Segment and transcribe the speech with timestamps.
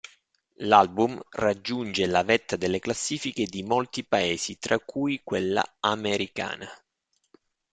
[0.61, 6.67] L'album raggiunge la vetta delle classifiche di molti paesi tra cui quella americana.